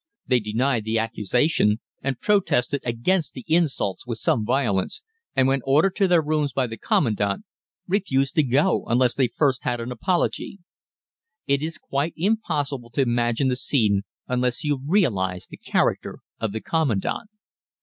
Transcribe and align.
They 0.25 0.39
denied 0.39 0.83
the 0.85 0.97
accusation 0.97 1.79
and 2.01 2.19
protested 2.19 2.81
against 2.83 3.35
the 3.35 3.45
insults 3.47 4.07
with 4.07 4.17
some 4.17 4.43
violence, 4.43 5.03
and 5.35 5.47
when 5.47 5.61
ordered 5.63 5.95
to 5.97 6.07
their 6.07 6.23
rooms 6.23 6.53
by 6.53 6.65
the 6.65 6.77
Commandant 6.77 7.43
refused 7.87 8.33
to 8.33 8.41
go 8.43 8.83
unless 8.87 9.13
they 9.13 9.27
first 9.27 9.63
had 9.63 9.79
an 9.79 9.91
apology. 9.91 10.57
It 11.45 11.61
is 11.61 11.77
quite 11.77 12.15
impossible 12.17 12.89
to 12.89 13.01
imagine 13.03 13.49
the 13.49 13.55
scene 13.55 14.01
unless 14.27 14.63
you 14.63 14.81
realize 14.83 15.45
the 15.45 15.57
character 15.57 16.17
of 16.39 16.51
the 16.51 16.61
Commandant. 16.61 17.29